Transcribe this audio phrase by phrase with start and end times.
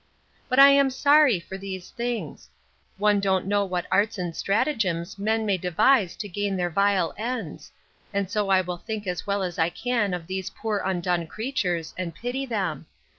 [0.49, 2.49] But I am sorry for these things;
[2.97, 7.71] one don't know what arts and stratagems men may devise to gain their vile ends;
[8.11, 11.93] and so I will think as well as I can of these poor undone creatures,
[11.99, 12.87] and pity them.